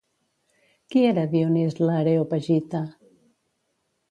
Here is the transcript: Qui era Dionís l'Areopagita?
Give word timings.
Qui 0.95 1.03
era 1.09 1.25
Dionís 1.33 1.77
l'Areopagita? 1.83 2.83